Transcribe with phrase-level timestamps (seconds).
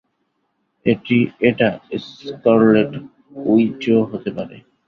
[1.49, 1.67] এটা
[2.05, 2.91] স্কারলেট
[3.45, 4.55] উইচও হতে পারে।